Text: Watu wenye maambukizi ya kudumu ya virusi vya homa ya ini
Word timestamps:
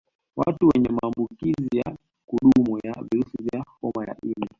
Watu 0.37 0.67
wenye 0.73 0.89
maambukizi 0.89 1.77
ya 1.77 1.97
kudumu 2.25 2.77
ya 2.83 2.93
virusi 3.11 3.37
vya 3.43 3.63
homa 3.81 4.05
ya 4.07 4.15
ini 4.23 4.49